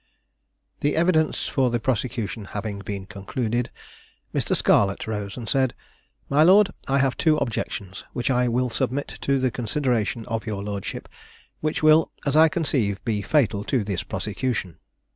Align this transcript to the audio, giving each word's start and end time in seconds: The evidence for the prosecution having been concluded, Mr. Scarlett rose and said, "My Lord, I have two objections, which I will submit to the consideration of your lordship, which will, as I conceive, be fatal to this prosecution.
The 0.79 0.95
evidence 0.95 1.47
for 1.47 1.69
the 1.69 1.79
prosecution 1.79 2.45
having 2.45 2.79
been 2.79 3.05
concluded, 3.05 3.69
Mr. 4.33 4.55
Scarlett 4.55 5.05
rose 5.05 5.37
and 5.37 5.47
said, 5.47 5.75
"My 6.27 6.41
Lord, 6.41 6.71
I 6.87 6.97
have 6.97 7.15
two 7.15 7.37
objections, 7.37 8.03
which 8.11 8.31
I 8.31 8.47
will 8.47 8.71
submit 8.71 9.19
to 9.21 9.37
the 9.37 9.51
consideration 9.51 10.25
of 10.25 10.47
your 10.47 10.63
lordship, 10.63 11.07
which 11.59 11.83
will, 11.83 12.11
as 12.25 12.35
I 12.35 12.49
conceive, 12.49 12.97
be 13.05 13.21
fatal 13.21 13.63
to 13.65 13.83
this 13.83 14.01
prosecution. 14.01 14.79